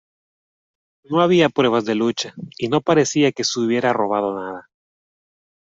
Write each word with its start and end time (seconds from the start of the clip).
No 1.03 1.21
había 1.21 1.49
pruebas 1.49 1.85
de 1.85 1.93
lucha 1.93 2.33
y 2.57 2.69
no 2.69 2.81
parecía 2.81 3.31
que 3.31 3.43
se 3.43 3.59
hubiera 3.59 3.93
robado 3.93 4.33
nada. 4.35 4.67